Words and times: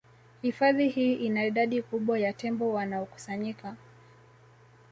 Hifadhi 0.41 0.87
hii 0.89 1.13
ina 1.13 1.45
idadi 1.45 1.81
kubwa 1.81 2.19
ya 2.19 2.33
tembo 2.33 2.73
wanaokusanyika 2.73 3.75